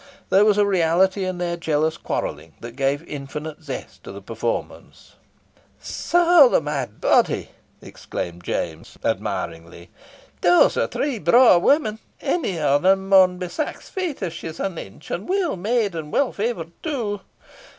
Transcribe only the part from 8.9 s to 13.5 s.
admiringly, "those are three braw women. Ane of them maun be